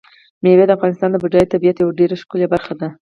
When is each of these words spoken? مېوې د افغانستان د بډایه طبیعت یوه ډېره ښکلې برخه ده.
مېوې 0.43 0.65
د 0.67 0.71
افغانستان 0.77 1.09
د 1.11 1.15
بډایه 1.23 1.51
طبیعت 1.53 1.77
یوه 1.79 1.97
ډېره 1.99 2.15
ښکلې 2.21 2.47
برخه 2.53 2.73
ده. 2.79 2.87